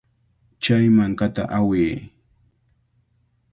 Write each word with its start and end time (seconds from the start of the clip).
Chay 0.63 0.85
mankata 0.95 1.43
awiy. 1.57 1.93